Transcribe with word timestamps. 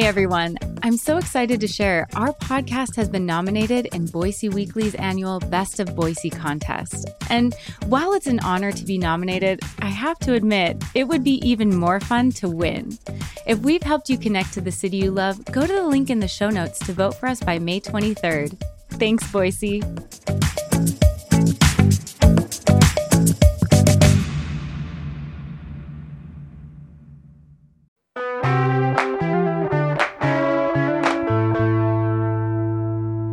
Hey 0.00 0.06
everyone, 0.06 0.56
I'm 0.82 0.96
so 0.96 1.18
excited 1.18 1.60
to 1.60 1.68
share 1.68 2.08
our 2.14 2.32
podcast 2.32 2.96
has 2.96 3.06
been 3.06 3.26
nominated 3.26 3.84
in 3.92 4.06
Boise 4.06 4.48
Weekly's 4.48 4.94
annual 4.94 5.40
Best 5.40 5.78
of 5.78 5.94
Boise 5.94 6.30
contest. 6.30 7.06
And 7.28 7.54
while 7.84 8.14
it's 8.14 8.26
an 8.26 8.40
honor 8.40 8.72
to 8.72 8.84
be 8.86 8.96
nominated, 8.96 9.60
I 9.80 9.88
have 9.88 10.18
to 10.20 10.32
admit, 10.32 10.82
it 10.94 11.06
would 11.06 11.22
be 11.22 11.46
even 11.46 11.76
more 11.76 12.00
fun 12.00 12.30
to 12.32 12.48
win. 12.48 12.98
If 13.46 13.58
we've 13.58 13.82
helped 13.82 14.08
you 14.08 14.16
connect 14.16 14.54
to 14.54 14.62
the 14.62 14.72
city 14.72 14.96
you 14.96 15.10
love, 15.10 15.44
go 15.44 15.66
to 15.66 15.72
the 15.72 15.86
link 15.86 16.08
in 16.08 16.20
the 16.20 16.28
show 16.28 16.48
notes 16.48 16.78
to 16.86 16.94
vote 16.94 17.16
for 17.16 17.26
us 17.26 17.42
by 17.42 17.58
May 17.58 17.82
23rd. 17.82 18.58
Thanks, 18.92 19.30
Boise. 19.30 19.82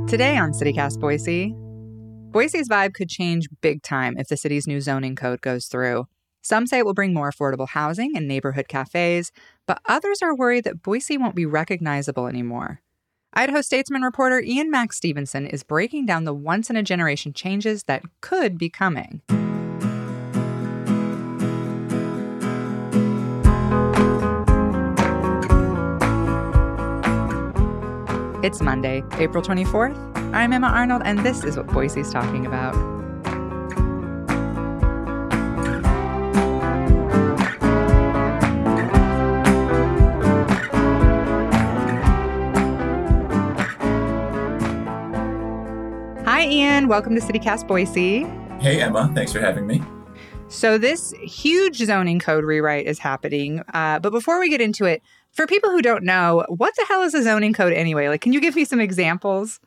Today 0.08 0.38
on 0.38 0.54
CityCast 0.54 1.02
Boise, 1.02 1.54
Boise's 2.32 2.70
vibe 2.70 2.94
could 2.94 3.10
change 3.10 3.50
big 3.60 3.84
time 3.84 4.16
if 4.18 4.30
the 4.30 4.38
city's 4.38 4.66
new 4.66 4.80
zoning 4.80 5.18
code 5.18 5.42
goes 5.42 5.66
through. 5.66 6.08
Some 6.42 6.66
say 6.66 6.78
it 6.78 6.86
will 6.86 6.94
bring 6.94 7.14
more 7.14 7.30
affordable 7.30 7.68
housing 7.68 8.16
and 8.16 8.26
neighborhood 8.26 8.70
cafes, 8.70 9.34
but 9.66 9.82
others 9.86 10.22
are 10.22 10.34
worried 10.34 10.64
that 10.64 10.82
Boise 10.82 11.18
won't 11.18 11.36
be 11.36 11.46
recognizable 11.46 12.28
anymore. 12.28 12.80
Idaho 13.34 13.60
Statesman 13.60 14.02
reporter 14.02 14.40
Ian 14.40 14.72
Max 14.72 14.96
Stevenson 14.96 15.46
is 15.46 15.64
breaking 15.64 16.06
down 16.06 16.24
the 16.24 16.34
once 16.34 16.70
in 16.70 16.78
a 16.78 16.84
generation 16.84 17.34
changes 17.34 17.84
that 17.84 18.02
could 18.22 18.58
be 18.58 18.70
coming. 18.70 19.22
It's 28.48 28.62
Monday, 28.62 29.04
April 29.18 29.44
24th. 29.44 30.34
I'm 30.34 30.54
Emma 30.54 30.68
Arnold, 30.68 31.02
and 31.04 31.20
this 31.20 31.44
is 31.44 31.58
what 31.58 31.68
Boise's 31.68 32.10
talking 32.14 32.46
about. 32.46 32.74
Hi, 46.24 46.48
Ian. 46.48 46.88
Welcome 46.88 47.16
to 47.16 47.22
CityCast 47.22 47.68
Boise. 47.68 48.24
Hey, 48.62 48.82
Emma. 48.82 49.12
Thanks 49.14 49.34
for 49.34 49.42
having 49.42 49.68
me. 49.68 49.84
So, 50.48 50.78
this 50.78 51.12
huge 51.20 51.80
zoning 51.80 52.20
code 52.20 52.46
rewrite 52.46 52.86
is 52.86 53.00
happening. 53.00 53.62
Uh, 53.74 54.00
but 54.00 54.12
before 54.12 54.40
we 54.40 54.50
get 54.50 54.62
into 54.62 54.86
it, 54.86 55.04
for 55.38 55.48
people 55.48 55.70
who 55.70 55.82
don't 55.82 56.04
know, 56.04 56.44
what 56.50 56.76
the 56.76 56.86
hell 56.90 57.04
is 57.04 57.14
a 57.14 57.24
zoning 57.24 57.54
code 57.54 57.72
anyway? 57.72 58.10
Like, 58.10 58.22
can 58.22 58.34
you 58.34 58.42
give 58.42 58.56
me 58.56 58.66
some 58.66 58.82
examples? 58.82 59.60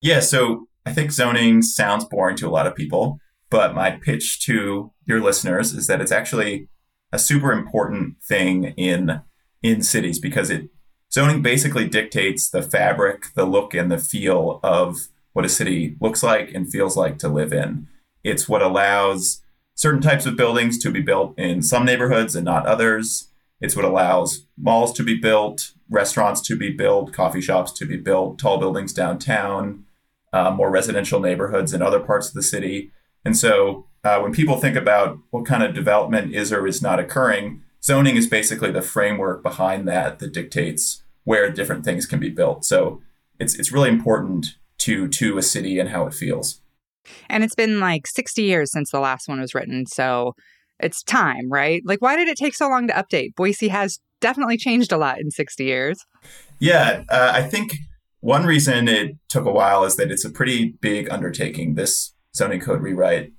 Yeah, 0.00 0.20
so 0.20 0.68
I 0.86 0.92
think 0.92 1.10
zoning 1.10 1.62
sounds 1.62 2.04
boring 2.04 2.36
to 2.36 2.46
a 2.46 2.50
lot 2.50 2.66
of 2.66 2.76
people, 2.76 3.18
but 3.50 3.74
my 3.74 3.90
pitch 3.90 4.44
to 4.44 4.92
your 5.06 5.20
listeners 5.20 5.72
is 5.72 5.86
that 5.86 6.02
it's 6.02 6.12
actually 6.12 6.68
a 7.10 7.18
super 7.18 7.52
important 7.52 8.22
thing 8.22 8.74
in 8.76 9.22
in 9.62 9.82
cities 9.82 10.18
because 10.18 10.50
it 10.50 10.68
zoning 11.10 11.40
basically 11.40 11.88
dictates 11.88 12.50
the 12.50 12.60
fabric, 12.60 13.32
the 13.34 13.46
look 13.46 13.72
and 13.72 13.90
the 13.90 13.96
feel 13.96 14.60
of 14.62 15.08
what 15.32 15.46
a 15.46 15.48
city 15.48 15.96
looks 16.00 16.22
like 16.22 16.52
and 16.52 16.70
feels 16.70 16.98
like 16.98 17.18
to 17.18 17.28
live 17.28 17.52
in. 17.52 17.88
It's 18.22 18.46
what 18.46 18.60
allows 18.60 19.42
certain 19.74 20.02
types 20.02 20.26
of 20.26 20.36
buildings 20.36 20.78
to 20.78 20.90
be 20.90 21.00
built 21.00 21.38
in 21.38 21.62
some 21.62 21.86
neighborhoods 21.86 22.36
and 22.36 22.44
not 22.44 22.66
others. 22.66 23.30
It's 23.60 23.76
what 23.76 23.84
allows 23.84 24.46
malls 24.56 24.92
to 24.94 25.02
be 25.02 25.18
built, 25.18 25.72
restaurants 25.88 26.40
to 26.42 26.56
be 26.56 26.70
built, 26.70 27.12
coffee 27.12 27.40
shops 27.40 27.72
to 27.72 27.86
be 27.86 27.96
built, 27.96 28.38
tall 28.38 28.58
buildings 28.58 28.92
downtown, 28.92 29.84
uh, 30.32 30.50
more 30.50 30.70
residential 30.70 31.20
neighborhoods 31.20 31.72
in 31.72 31.80
other 31.80 32.00
parts 32.00 32.28
of 32.28 32.34
the 32.34 32.42
city. 32.42 32.90
And 33.24 33.36
so 33.36 33.86
uh, 34.02 34.18
when 34.20 34.32
people 34.32 34.58
think 34.58 34.76
about 34.76 35.18
what 35.30 35.46
kind 35.46 35.62
of 35.62 35.74
development 35.74 36.34
is 36.34 36.52
or 36.52 36.66
is 36.66 36.82
not 36.82 36.98
occurring, 36.98 37.62
zoning 37.82 38.16
is 38.16 38.26
basically 38.26 38.70
the 38.70 38.82
framework 38.82 39.42
behind 39.42 39.88
that 39.88 40.18
that 40.18 40.32
dictates 40.32 41.02
where 41.24 41.50
different 41.50 41.84
things 41.84 42.06
can 42.06 42.20
be 42.20 42.30
built. 42.30 42.64
So 42.64 43.00
it's 43.40 43.54
it's 43.54 43.72
really 43.72 43.88
important 43.88 44.56
to 44.78 45.08
to 45.08 45.38
a 45.38 45.42
city 45.42 45.78
and 45.78 45.88
how 45.88 46.06
it 46.06 46.14
feels. 46.14 46.60
And 47.28 47.44
it's 47.44 47.54
been 47.54 47.80
like 47.80 48.06
60 48.06 48.42
years 48.42 48.72
since 48.72 48.90
the 48.90 49.00
last 49.00 49.28
one 49.28 49.40
was 49.40 49.54
written. 49.54 49.86
So 49.86 50.34
it's 50.80 51.02
time, 51.02 51.50
right? 51.50 51.82
Like, 51.84 52.00
why 52.02 52.16
did 52.16 52.28
it 52.28 52.36
take 52.36 52.54
so 52.54 52.68
long 52.68 52.88
to 52.88 52.94
update? 52.94 53.34
Boise 53.36 53.68
has 53.68 54.00
definitely 54.20 54.56
changed 54.56 54.92
a 54.92 54.96
lot 54.96 55.20
in 55.20 55.30
60 55.30 55.64
years. 55.64 56.04
Yeah, 56.58 57.02
uh, 57.08 57.32
I 57.34 57.42
think 57.42 57.74
one 58.20 58.46
reason 58.46 58.88
it 58.88 59.16
took 59.28 59.44
a 59.44 59.52
while 59.52 59.84
is 59.84 59.96
that 59.96 60.10
it's 60.10 60.24
a 60.24 60.30
pretty 60.30 60.76
big 60.80 61.10
undertaking. 61.10 61.74
This 61.74 62.14
zoning 62.34 62.60
code 62.60 62.82
rewrite 62.82 63.32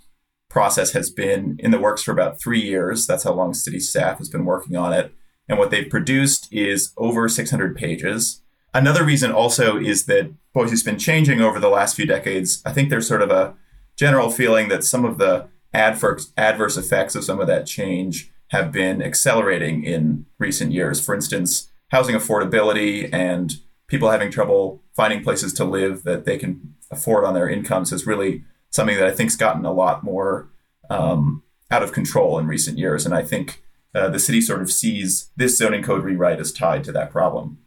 process 0.49 0.93
has 0.93 1.09
been 1.09 1.57
in 1.59 1.71
the 1.71 1.79
works 1.79 2.03
for 2.03 2.11
about 2.11 2.39
three 2.39 2.61
years. 2.61 3.07
That's 3.07 3.23
how 3.23 3.33
long 3.33 3.53
city 3.53 3.79
staff 3.79 4.19
has 4.19 4.29
been 4.29 4.45
working 4.45 4.75
on 4.75 4.93
it. 4.93 5.13
And 5.49 5.59
what 5.59 5.71
they've 5.71 5.89
produced 5.89 6.47
is 6.51 6.93
over 6.97 7.27
600 7.27 7.75
pages. 7.75 8.41
Another 8.73 9.03
reason 9.03 9.31
also 9.31 9.77
is 9.77 10.05
that 10.05 10.31
Boise's 10.53 10.83
been 10.83 10.99
changing 10.99 11.41
over 11.41 11.59
the 11.59 11.69
last 11.69 11.95
few 11.95 12.05
decades. 12.05 12.61
I 12.65 12.71
think 12.71 12.89
there's 12.89 13.07
sort 13.07 13.21
of 13.21 13.31
a 13.31 13.55
general 13.97 14.29
feeling 14.29 14.69
that 14.69 14.83
some 14.83 15.05
of 15.05 15.17
the 15.17 15.47
adverse 15.75 16.77
effects 16.77 17.15
of 17.15 17.23
some 17.23 17.39
of 17.39 17.47
that 17.47 17.65
change 17.65 18.31
have 18.49 18.71
been 18.71 19.01
accelerating 19.01 19.83
in 19.83 20.25
recent 20.39 20.71
years. 20.71 21.03
For 21.03 21.13
instance, 21.13 21.69
housing 21.89 22.15
affordability 22.15 23.09
and 23.11 23.53
people 23.87 24.09
having 24.09 24.31
trouble 24.31 24.83
finding 24.95 25.23
places 25.23 25.53
to 25.53 25.65
live 25.65 26.03
that 26.03 26.25
they 26.25 26.37
can 26.37 26.75
afford 26.91 27.25
on 27.25 27.33
their 27.33 27.49
incomes 27.49 27.91
is 27.91 28.07
really 28.07 28.43
something 28.69 28.95
that 28.95 29.07
I 29.07 29.11
think's 29.11 29.35
gotten 29.35 29.65
a 29.65 29.73
lot 29.73 30.03
more 30.03 30.49
um, 30.89 31.43
out 31.71 31.83
of 31.83 31.93
control 31.93 32.37
in 32.39 32.47
recent 32.47 32.77
years. 32.77 33.05
And 33.05 33.13
I 33.13 33.23
think 33.23 33.63
uh, 33.93 34.09
the 34.09 34.19
city 34.19 34.41
sort 34.41 34.61
of 34.61 34.71
sees 34.71 35.31
this 35.35 35.57
zoning 35.57 35.83
code 35.83 36.03
rewrite 36.03 36.39
as 36.39 36.51
tied 36.51 36.83
to 36.85 36.91
that 36.91 37.11
problem. 37.11 37.59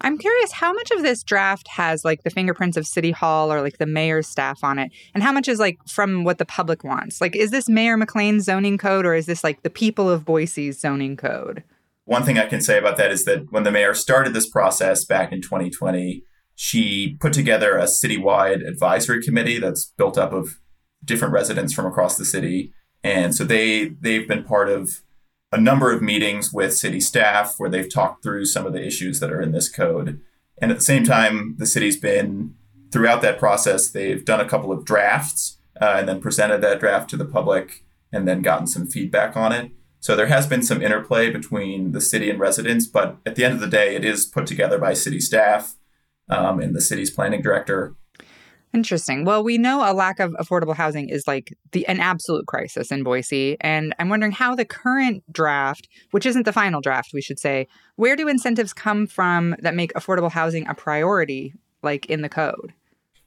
I'm 0.00 0.18
curious 0.18 0.52
how 0.52 0.72
much 0.72 0.90
of 0.90 1.02
this 1.02 1.22
draft 1.22 1.68
has 1.68 2.04
like 2.04 2.22
the 2.22 2.30
fingerprints 2.30 2.76
of 2.76 2.86
City 2.86 3.10
Hall 3.10 3.52
or 3.52 3.62
like 3.62 3.78
the 3.78 3.86
mayor's 3.86 4.26
staff 4.26 4.62
on 4.62 4.78
it, 4.78 4.90
and 5.14 5.22
how 5.22 5.32
much 5.32 5.48
is 5.48 5.58
like 5.58 5.78
from 5.86 6.24
what 6.24 6.38
the 6.38 6.44
public 6.44 6.84
wants? 6.84 7.20
Like, 7.20 7.34
is 7.34 7.50
this 7.50 7.68
Mayor 7.68 7.96
McLean's 7.96 8.44
zoning 8.44 8.78
code 8.78 9.06
or 9.06 9.14
is 9.14 9.26
this 9.26 9.42
like 9.42 9.62
the 9.62 9.70
people 9.70 10.08
of 10.08 10.24
Boise's 10.24 10.80
zoning 10.80 11.16
code? 11.16 11.64
One 12.04 12.24
thing 12.24 12.38
I 12.38 12.46
can 12.46 12.60
say 12.60 12.78
about 12.78 12.96
that 12.96 13.10
is 13.10 13.24
that 13.26 13.52
when 13.52 13.64
the 13.64 13.70
mayor 13.70 13.92
started 13.92 14.32
this 14.32 14.48
process 14.48 15.04
back 15.04 15.30
in 15.30 15.42
2020, 15.42 16.22
she 16.54 17.16
put 17.20 17.32
together 17.32 17.76
a 17.76 17.84
citywide 17.84 18.66
advisory 18.66 19.22
committee 19.22 19.58
that's 19.58 19.92
built 19.96 20.16
up 20.16 20.32
of 20.32 20.58
different 21.04 21.34
residents 21.34 21.72
from 21.72 21.86
across 21.86 22.16
the 22.16 22.24
city. 22.24 22.72
And 23.04 23.34
so 23.34 23.44
they 23.44 23.90
they've 24.00 24.26
been 24.26 24.44
part 24.44 24.68
of 24.68 25.02
a 25.50 25.60
number 25.60 25.92
of 25.92 26.02
meetings 26.02 26.52
with 26.52 26.76
city 26.76 27.00
staff 27.00 27.54
where 27.58 27.70
they've 27.70 27.92
talked 27.92 28.22
through 28.22 28.44
some 28.44 28.66
of 28.66 28.72
the 28.72 28.84
issues 28.84 29.20
that 29.20 29.32
are 29.32 29.40
in 29.40 29.52
this 29.52 29.68
code. 29.68 30.20
And 30.60 30.70
at 30.70 30.78
the 30.78 30.84
same 30.84 31.04
time, 31.04 31.54
the 31.58 31.66
city's 31.66 31.96
been, 31.96 32.54
throughout 32.92 33.22
that 33.22 33.38
process, 33.38 33.88
they've 33.88 34.24
done 34.24 34.40
a 34.40 34.48
couple 34.48 34.72
of 34.72 34.84
drafts 34.84 35.58
uh, 35.80 35.96
and 35.98 36.08
then 36.08 36.20
presented 36.20 36.60
that 36.60 36.80
draft 36.80 37.08
to 37.10 37.16
the 37.16 37.24
public 37.24 37.84
and 38.12 38.26
then 38.26 38.42
gotten 38.42 38.66
some 38.66 38.86
feedback 38.86 39.36
on 39.36 39.52
it. 39.52 39.70
So 40.00 40.14
there 40.14 40.26
has 40.26 40.46
been 40.46 40.62
some 40.62 40.82
interplay 40.82 41.30
between 41.30 41.92
the 41.92 42.00
city 42.00 42.30
and 42.30 42.38
residents, 42.38 42.86
but 42.86 43.16
at 43.26 43.34
the 43.34 43.44
end 43.44 43.54
of 43.54 43.60
the 43.60 43.66
day, 43.66 43.96
it 43.96 44.04
is 44.04 44.26
put 44.26 44.46
together 44.46 44.78
by 44.78 44.94
city 44.94 45.20
staff 45.20 45.76
um, 46.28 46.60
and 46.60 46.74
the 46.74 46.80
city's 46.80 47.10
planning 47.10 47.42
director. 47.42 47.96
Interesting. 48.74 49.24
Well, 49.24 49.42
we 49.42 49.56
know 49.56 49.90
a 49.90 49.94
lack 49.94 50.20
of 50.20 50.32
affordable 50.32 50.74
housing 50.74 51.08
is 51.08 51.26
like 51.26 51.56
the 51.72 51.86
an 51.86 52.00
absolute 52.00 52.46
crisis 52.46 52.92
in 52.92 53.02
Boise, 53.02 53.56
and 53.60 53.94
I'm 53.98 54.10
wondering 54.10 54.32
how 54.32 54.54
the 54.54 54.64
current 54.64 55.24
draft, 55.32 55.88
which 56.10 56.26
isn't 56.26 56.44
the 56.44 56.52
final 56.52 56.80
draft, 56.80 57.10
we 57.14 57.22
should 57.22 57.38
say, 57.38 57.66
where 57.96 58.14
do 58.14 58.28
incentives 58.28 58.74
come 58.74 59.06
from 59.06 59.56
that 59.60 59.74
make 59.74 59.92
affordable 59.94 60.30
housing 60.30 60.66
a 60.66 60.74
priority 60.74 61.54
like 61.82 62.06
in 62.06 62.20
the 62.20 62.28
code? 62.28 62.74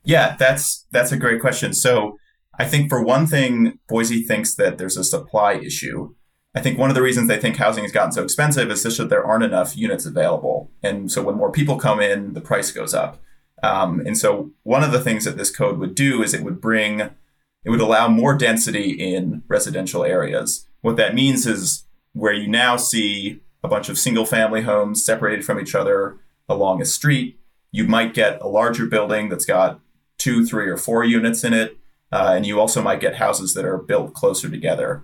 Yeah, 0.04 0.36
that's 0.38 0.86
that's 0.92 1.12
a 1.12 1.18
great 1.18 1.42
question. 1.42 1.74
So, 1.74 2.18
I 2.60 2.66
think 2.66 2.90
for 2.90 3.04
one 3.04 3.26
thing, 3.26 3.80
Boise 3.88 4.22
thinks 4.22 4.56
that 4.56 4.78
there's 4.78 4.98
a 4.98 5.04
supply 5.04 5.54
issue. 5.54 6.14
I 6.54 6.60
think 6.60 6.78
one 6.78 6.90
of 6.90 6.96
the 6.96 7.02
reasons 7.02 7.28
they 7.28 7.40
think 7.40 7.56
housing 7.58 7.84
has 7.84 7.94
gotten 7.94 8.12
so 8.12 8.24
expensive 8.24 8.70
is 8.70 8.84
just 8.84 8.98
that 8.98 9.10
there 9.10 9.26
aren't 9.26 9.46
enough 9.46 9.76
units 9.78 10.06
available. 10.06 10.70
And 10.84 11.10
so 11.10 11.24
when 11.24 11.38
more 11.38 11.52
people 11.52 11.78
come 11.78 12.02
in, 12.02 12.34
the 12.34 12.42
price 12.42 12.72
goes 12.72 12.94
up. 12.94 13.22
Um, 13.64 14.02
and 14.06 14.18
so 14.18 14.52
one 14.64 14.84
of 14.84 14.92
the 14.92 15.02
things 15.02 15.26
that 15.26 15.38
this 15.38 15.56
code 15.56 15.78
would 15.78 15.96
do 15.96 16.24
is 16.24 16.34
it 16.34 16.44
would 16.44 16.60
bring, 16.60 17.00
it 17.02 17.70
would 17.70 17.82
allow 17.82 18.08
more 18.08 18.36
density 18.36 18.92
in 18.92 19.44
residential 19.48 20.04
areas. 20.04 20.68
What 20.82 20.98
that 20.98 21.14
means 21.14 21.46
is 21.46 21.86
where 22.14 22.34
you 22.34 22.48
now 22.48 22.76
see 22.76 23.42
a 23.64 23.68
bunch 23.68 23.90
of 23.90 23.98
single 23.98 24.26
family 24.26 24.62
homes 24.62 25.06
separated 25.06 25.46
from 25.46 25.60
each 25.60 25.76
other 25.76 26.18
along 26.50 26.82
a 26.82 26.86
street, 26.86 27.40
you 27.72 27.88
might 27.88 28.14
get 28.14 28.42
a 28.42 28.48
larger 28.48 28.86
building 28.86 29.30
that's 29.30 29.46
got 29.46 29.80
two, 30.18 30.46
three, 30.46 30.68
or 30.68 30.78
four 30.78 31.04
units 31.04 31.44
in 31.44 31.54
it. 31.54 31.78
Uh, 32.12 32.34
and 32.36 32.46
you 32.46 32.60
also 32.60 32.82
might 32.82 33.00
get 33.00 33.16
houses 33.16 33.54
that 33.54 33.66
are 33.66 33.78
built 33.78 34.14
closer 34.14 34.50
together. 34.50 35.04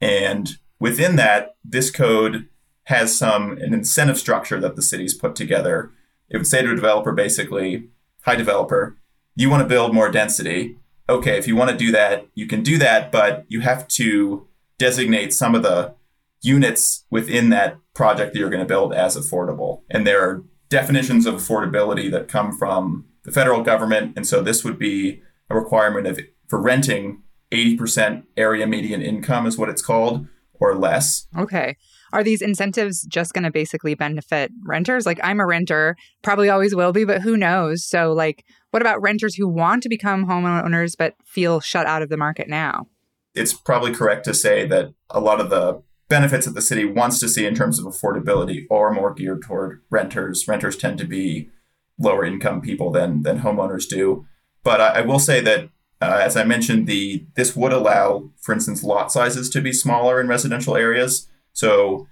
And 0.00 0.56
within 0.78 1.16
that, 1.16 1.56
this 1.64 1.90
code 1.90 2.48
has 2.84 3.16
some 3.16 3.58
an 3.58 3.74
incentive 3.74 4.18
structure 4.18 4.60
that 4.60 4.76
the 4.76 4.82
city's 4.82 5.14
put 5.14 5.34
together. 5.34 5.90
It 6.30 6.36
would 6.36 6.46
say 6.46 6.62
to 6.62 6.72
a 6.72 6.74
developer 6.74 7.12
basically, 7.12 7.88
"Hi 8.22 8.34
developer, 8.34 8.96
you 9.34 9.50
want 9.50 9.62
to 9.62 9.68
build 9.68 9.94
more 9.94 10.10
density. 10.10 10.76
Okay, 11.08 11.36
if 11.36 11.46
you 11.46 11.56
want 11.56 11.70
to 11.70 11.76
do 11.76 11.92
that, 11.92 12.26
you 12.34 12.46
can 12.46 12.62
do 12.62 12.78
that, 12.78 13.12
but 13.12 13.44
you 13.48 13.60
have 13.60 13.86
to 13.88 14.46
designate 14.78 15.32
some 15.32 15.54
of 15.54 15.62
the 15.62 15.94
units 16.40 17.04
within 17.10 17.50
that 17.50 17.78
project 17.94 18.32
that 18.32 18.38
you're 18.38 18.50
going 18.50 18.60
to 18.60 18.66
build 18.66 18.92
as 18.92 19.16
affordable. 19.16 19.82
And 19.90 20.06
there 20.06 20.22
are 20.22 20.44
definitions 20.68 21.26
of 21.26 21.34
affordability 21.34 22.10
that 22.10 22.28
come 22.28 22.56
from 22.56 23.06
the 23.24 23.32
federal 23.32 23.62
government. 23.62 24.12
And 24.16 24.26
so 24.26 24.42
this 24.42 24.64
would 24.64 24.78
be 24.78 25.22
a 25.50 25.54
requirement 25.54 26.06
of 26.06 26.20
for 26.48 26.60
renting 26.60 27.22
80% 27.50 28.24
area 28.36 28.66
median 28.66 29.02
income 29.02 29.46
is 29.46 29.56
what 29.56 29.68
it's 29.68 29.82
called 29.82 30.26
or 30.54 30.74
less. 30.74 31.26
Okay. 31.36 31.76
Are 32.14 32.22
these 32.22 32.40
incentives 32.40 33.02
just 33.02 33.34
going 33.34 33.42
to 33.42 33.50
basically 33.50 33.94
benefit 33.94 34.52
renters? 34.64 35.04
Like 35.04 35.18
I'm 35.24 35.40
a 35.40 35.46
renter, 35.46 35.96
probably 36.22 36.48
always 36.48 36.74
will 36.74 36.92
be, 36.92 37.04
but 37.04 37.20
who 37.20 37.36
knows? 37.36 37.84
So 37.84 38.12
like 38.12 38.44
what 38.70 38.80
about 38.80 39.02
renters 39.02 39.34
who 39.34 39.48
want 39.48 39.82
to 39.82 39.88
become 39.88 40.24
homeowners 40.26 40.94
but 40.96 41.16
feel 41.24 41.60
shut 41.60 41.86
out 41.86 42.02
of 42.02 42.08
the 42.08 42.16
market 42.16 42.48
now? 42.48 42.86
It's 43.34 43.52
probably 43.52 43.92
correct 43.92 44.24
to 44.26 44.34
say 44.34 44.64
that 44.66 44.94
a 45.10 45.20
lot 45.20 45.40
of 45.40 45.50
the 45.50 45.82
benefits 46.08 46.46
that 46.46 46.54
the 46.54 46.62
city 46.62 46.84
wants 46.84 47.18
to 47.18 47.28
see 47.28 47.46
in 47.46 47.54
terms 47.56 47.80
of 47.80 47.84
affordability 47.84 48.66
are 48.70 48.92
more 48.92 49.12
geared 49.12 49.42
toward 49.42 49.82
renters. 49.90 50.46
Renters 50.46 50.76
tend 50.76 50.98
to 50.98 51.04
be 51.04 51.50
lower 51.98 52.24
income 52.24 52.60
people 52.60 52.92
than 52.92 53.22
than 53.22 53.40
homeowners 53.40 53.88
do. 53.88 54.24
But 54.62 54.80
I, 54.80 54.88
I 54.88 55.00
will 55.00 55.18
say 55.18 55.40
that 55.40 55.70
uh, 56.00 56.20
as 56.22 56.36
I 56.36 56.44
mentioned, 56.44 56.86
the 56.86 57.26
this 57.34 57.56
would 57.56 57.72
allow, 57.72 58.30
for 58.40 58.52
instance, 58.52 58.84
lot 58.84 59.10
sizes 59.10 59.48
to 59.50 59.60
be 59.60 59.72
smaller 59.72 60.20
in 60.20 60.28
residential 60.28 60.76
areas. 60.76 61.28
So, 61.54 62.06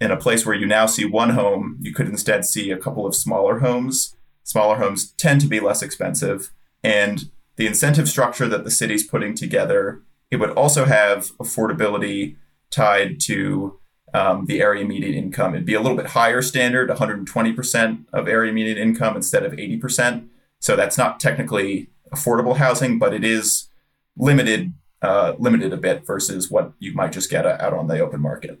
in 0.00 0.10
a 0.10 0.16
place 0.16 0.44
where 0.44 0.54
you 0.54 0.66
now 0.66 0.86
see 0.86 1.04
one 1.04 1.30
home, 1.30 1.78
you 1.80 1.92
could 1.92 2.08
instead 2.08 2.44
see 2.44 2.70
a 2.70 2.78
couple 2.78 3.06
of 3.06 3.14
smaller 3.14 3.60
homes. 3.60 4.16
Smaller 4.44 4.76
homes 4.76 5.12
tend 5.12 5.40
to 5.42 5.46
be 5.46 5.60
less 5.60 5.82
expensive, 5.82 6.52
and 6.82 7.30
the 7.56 7.66
incentive 7.66 8.08
structure 8.08 8.48
that 8.48 8.64
the 8.64 8.70
city's 8.70 9.06
putting 9.06 9.34
together, 9.34 10.02
it 10.30 10.36
would 10.36 10.50
also 10.50 10.86
have 10.86 11.32
affordability 11.38 12.36
tied 12.70 13.20
to 13.20 13.78
um, 14.14 14.46
the 14.46 14.60
area 14.60 14.84
median 14.84 15.14
income. 15.14 15.54
It'd 15.54 15.66
be 15.66 15.74
a 15.74 15.80
little 15.80 15.96
bit 15.96 16.08
higher 16.08 16.42
standard, 16.42 16.88
120% 16.88 18.04
of 18.12 18.28
area 18.28 18.52
median 18.52 18.78
income 18.78 19.16
instead 19.16 19.44
of 19.44 19.52
80%. 19.52 20.28
So 20.58 20.76
that's 20.76 20.98
not 20.98 21.20
technically 21.20 21.90
affordable 22.12 22.56
housing, 22.56 22.98
but 22.98 23.14
it 23.14 23.24
is 23.24 23.68
limited 24.16 24.72
uh, 25.02 25.34
limited 25.38 25.72
a 25.72 25.78
bit 25.78 26.06
versus 26.06 26.50
what 26.50 26.72
you 26.78 26.92
might 26.94 27.12
just 27.12 27.30
get 27.30 27.46
out 27.46 27.72
on 27.72 27.86
the 27.86 27.98
open 28.00 28.20
market. 28.20 28.60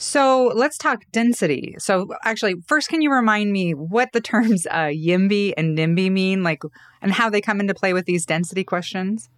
So 0.00 0.50
let's 0.54 0.78
talk 0.78 1.04
density. 1.12 1.74
So 1.78 2.08
actually, 2.24 2.54
first, 2.66 2.88
can 2.88 3.02
you 3.02 3.12
remind 3.12 3.52
me 3.52 3.72
what 3.72 4.12
the 4.14 4.20
terms 4.22 4.66
uh, 4.70 4.86
YIMBY 4.86 5.52
and 5.58 5.76
NIMBY 5.76 6.10
mean, 6.10 6.42
like, 6.42 6.62
and 7.02 7.12
how 7.12 7.28
they 7.28 7.42
come 7.42 7.60
into 7.60 7.74
play 7.74 7.92
with 7.92 8.06
these 8.06 8.24
density 8.24 8.64
questions? 8.64 9.28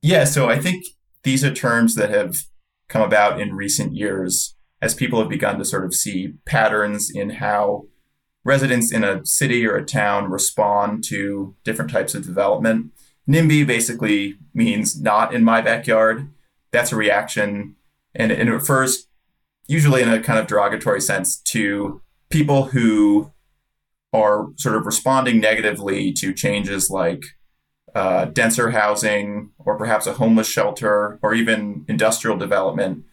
Yeah, 0.00 0.22
so 0.22 0.48
I 0.48 0.60
think 0.60 0.84
these 1.24 1.42
are 1.44 1.52
terms 1.52 1.96
that 1.96 2.10
have 2.10 2.36
come 2.88 3.02
about 3.02 3.40
in 3.40 3.56
recent 3.56 3.94
years 3.94 4.54
as 4.80 4.94
people 4.94 5.18
have 5.18 5.28
begun 5.28 5.58
to 5.58 5.64
sort 5.64 5.84
of 5.84 5.92
see 5.92 6.34
patterns 6.46 7.10
in 7.12 7.30
how 7.30 7.86
residents 8.44 8.92
in 8.92 9.02
a 9.02 9.26
city 9.26 9.66
or 9.66 9.74
a 9.74 9.84
town 9.84 10.30
respond 10.30 11.02
to 11.08 11.56
different 11.64 11.90
types 11.90 12.14
of 12.14 12.24
development. 12.24 12.92
NIMBY 13.28 13.66
basically 13.66 14.36
means 14.54 15.00
not 15.00 15.34
in 15.34 15.42
my 15.42 15.60
backyard. 15.60 16.30
That's 16.70 16.92
a 16.92 16.96
reaction, 16.96 17.74
and, 18.14 18.30
and 18.30 18.48
it 18.48 18.52
refers 18.52 19.08
usually 19.72 20.02
in 20.02 20.08
a 20.08 20.20
kind 20.20 20.38
of 20.38 20.46
derogatory 20.46 21.00
sense 21.00 21.38
to 21.38 22.02
people 22.28 22.66
who 22.66 23.32
are 24.12 24.48
sort 24.56 24.76
of 24.76 24.84
responding 24.84 25.40
negatively 25.40 26.12
to 26.12 26.34
changes 26.34 26.90
like 26.90 27.24
uh, 27.94 28.26
denser 28.26 28.70
housing 28.70 29.50
or 29.58 29.76
perhaps 29.78 30.06
a 30.06 30.14
homeless 30.14 30.46
shelter 30.46 31.18
or 31.22 31.34
even 31.34 31.84
industrial 31.88 32.36
development 32.36 33.04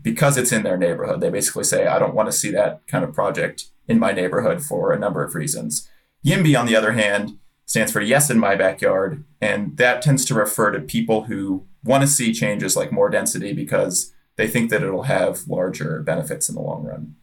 because 0.00 0.38
it's 0.38 0.52
in 0.52 0.62
their 0.62 0.78
neighborhood. 0.78 1.20
They 1.20 1.28
basically 1.28 1.64
say, 1.64 1.86
I 1.86 1.98
don't 1.98 2.14
want 2.14 2.28
to 2.28 2.32
see 2.32 2.50
that 2.52 2.86
kind 2.86 3.04
of 3.04 3.12
project 3.12 3.66
in 3.86 3.98
my 3.98 4.12
neighborhood 4.12 4.62
for 4.62 4.92
a 4.92 4.98
number 4.98 5.22
of 5.22 5.34
reasons. 5.34 5.88
YIMBY, 6.24 6.58
on 6.58 6.66
the 6.66 6.76
other 6.76 6.92
hand, 6.92 7.38
stands 7.66 7.92
for 7.92 8.00
Yes 8.00 8.30
in 8.30 8.38
My 8.38 8.54
Backyard. 8.54 9.24
And 9.40 9.76
that 9.76 10.00
tends 10.00 10.24
to 10.26 10.34
refer 10.34 10.70
to 10.70 10.80
people 10.80 11.24
who 11.24 11.66
want 11.84 12.02
to 12.02 12.08
see 12.08 12.32
changes 12.32 12.76
like 12.76 12.92
more 12.92 13.10
density 13.10 13.52
because 13.52 14.12
they 14.38 14.46
think 14.48 14.70
that 14.70 14.82
it'll 14.82 15.02
have 15.02 15.46
larger 15.46 16.00
benefits 16.00 16.48
in 16.48 16.54
the 16.54 16.62
long 16.62 16.84
run. 16.84 17.16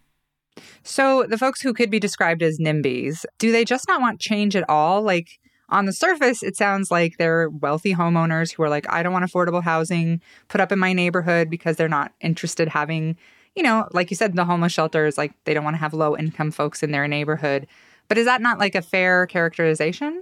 So, 0.83 1.25
the 1.27 1.37
folks 1.37 1.61
who 1.61 1.73
could 1.73 1.89
be 1.89 1.99
described 1.99 2.43
as 2.43 2.59
NIMBYs, 2.59 3.25
do 3.39 3.51
they 3.51 3.65
just 3.65 3.87
not 3.87 4.01
want 4.01 4.19
change 4.19 4.55
at 4.55 4.69
all? 4.69 5.01
Like, 5.01 5.39
on 5.69 5.85
the 5.85 5.93
surface, 5.93 6.43
it 6.43 6.55
sounds 6.55 6.91
like 6.91 7.17
they're 7.17 7.49
wealthy 7.49 7.95
homeowners 7.95 8.53
who 8.53 8.61
are 8.61 8.69
like, 8.69 8.85
I 8.91 9.01
don't 9.01 9.13
want 9.13 9.25
affordable 9.25 9.63
housing 9.63 10.21
put 10.47 10.61
up 10.61 10.71
in 10.71 10.77
my 10.77 10.93
neighborhood 10.93 11.49
because 11.49 11.77
they're 11.77 11.89
not 11.89 12.13
interested 12.21 12.67
having, 12.67 13.17
you 13.55 13.63
know, 13.63 13.87
like 13.91 14.11
you 14.11 14.15
said, 14.15 14.35
the 14.35 14.45
homeless 14.45 14.73
shelters, 14.73 15.17
like 15.17 15.31
they 15.45 15.55
don't 15.55 15.63
want 15.63 15.75
to 15.75 15.79
have 15.79 15.93
low 15.93 16.15
income 16.15 16.51
folks 16.51 16.83
in 16.83 16.91
their 16.91 17.07
neighborhood. 17.07 17.65
But 18.07 18.19
is 18.19 18.25
that 18.25 18.41
not 18.41 18.59
like 18.59 18.75
a 18.75 18.81
fair 18.83 19.25
characterization? 19.25 20.21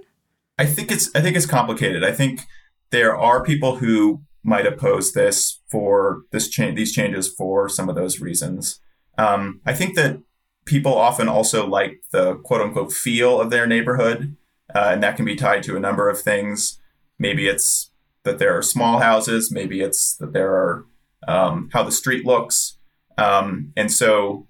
I 0.58 0.64
think 0.64 0.90
it's 0.90 1.14
I 1.14 1.20
think 1.20 1.36
it's 1.36 1.44
complicated. 1.44 2.04
I 2.04 2.12
think 2.12 2.40
there 2.90 3.14
are 3.14 3.44
people 3.44 3.76
who 3.76 4.22
might 4.44 4.66
oppose 4.66 5.12
this 5.12 5.60
for 5.70 6.22
this 6.30 6.48
change 6.48 6.76
these 6.76 6.92
changes 6.92 7.26
for 7.28 7.68
some 7.68 7.88
of 7.88 7.96
those 7.96 8.20
reasons. 8.20 8.80
Um, 9.18 9.60
I 9.64 9.74
think 9.74 9.96
that 9.96 10.18
people 10.64 10.94
often 10.94 11.28
also 11.28 11.66
like 11.66 12.02
the 12.12 12.36
quote 12.36 12.60
unquote 12.60 12.92
feel 12.92 13.40
of 13.40 13.50
their 13.50 13.66
neighborhood. 13.66 14.36
Uh, 14.74 14.90
and 14.92 15.02
that 15.02 15.16
can 15.16 15.24
be 15.24 15.36
tied 15.36 15.62
to 15.62 15.76
a 15.76 15.80
number 15.80 16.08
of 16.08 16.20
things. 16.20 16.80
Maybe 17.18 17.46
it's 17.46 17.90
that 18.24 18.38
there 18.38 18.56
are 18.56 18.62
small 18.62 18.98
houses. 18.98 19.50
Maybe 19.50 19.80
it's 19.80 20.16
that 20.16 20.32
there 20.32 20.52
are 20.52 20.86
um, 21.28 21.70
how 21.72 21.82
the 21.82 21.92
street 21.92 22.24
looks. 22.24 22.78
Um, 23.16 23.72
and 23.76 23.92
so 23.92 24.48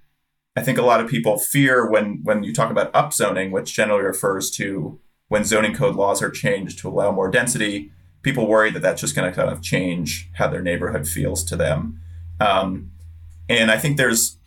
I 0.57 0.63
think 0.63 0.79
a 0.79 0.83
lot 0.83 1.01
of 1.01 1.11
people 1.11 1.39
fear 1.39 1.89
when 1.89 2.21
when 2.23 2.43
you 2.43 2.53
talk 2.53 2.71
about 2.71 2.93
upzoning, 2.93 3.51
which 3.51 3.75
generally 3.75 4.05
refers 4.05 4.51
to 4.53 5.01
when 5.29 5.45
zoning 5.45 5.75
code 5.75 5.97
laws 5.97 6.23
are 6.23 6.31
changed 6.31 6.79
to 6.79 6.89
allow 6.89 7.11
more 7.11 7.31
density. 7.31 7.91
People 8.25 8.49
worry 8.49 8.71
that 8.73 8.83
that's 8.83 9.01
just 9.01 9.15
going 9.15 9.31
to 9.31 9.37
kind 9.37 9.51
of 9.51 9.63
change 9.63 10.29
how 10.35 10.49
their 10.49 10.63
neighborhood 10.63 11.07
feels 11.07 11.45
to 11.45 11.57
them. 11.57 12.01
Um, 12.41 12.91
and 13.49 13.71
I 13.71 13.79
think 13.79 13.97
there's 13.97 14.39